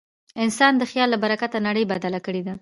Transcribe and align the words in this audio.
انسان 0.43 0.73
د 0.77 0.83
خیال 0.91 1.07
له 1.11 1.17
برکته 1.23 1.57
نړۍ 1.67 1.83
بدله 1.91 2.19
کړې 2.25 2.41
ده. 2.47 2.53